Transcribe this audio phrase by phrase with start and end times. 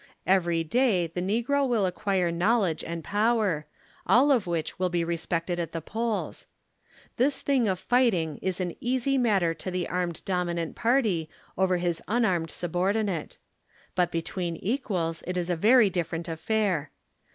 [0.25, 3.67] Every day the negro will acquire knowledge*and power,
[4.07, 6.47] all of wliich will be respected at the polls.
[7.17, 12.01] This thiug of fighting is an eas}' matter to the armed dominant party over his
[12.07, 13.37] unarmed subordinate.
[13.93, 16.89] But between equals, it is a very different affair.